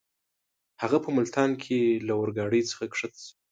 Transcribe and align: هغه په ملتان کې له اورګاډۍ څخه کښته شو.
هغه 0.81 0.97
په 1.05 1.09
ملتان 1.17 1.49
کې 1.63 1.79
له 2.07 2.13
اورګاډۍ 2.19 2.61
څخه 2.69 2.83
کښته 2.91 3.19
شو. 3.25 3.33